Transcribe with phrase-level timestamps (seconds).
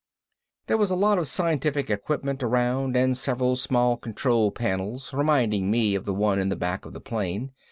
[0.65, 5.93] There was a lot of scientific equipment around and several small control panels reminding me
[5.93, 7.51] of the one in the back of the plane.